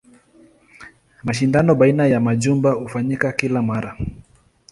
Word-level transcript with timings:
Mashindano 1.23 1.75
baina 1.75 2.07
ya 2.07 2.19
majumba 2.19 2.71
hufanyika 2.71 3.31
kila 3.31 3.61
mara. 3.61 3.97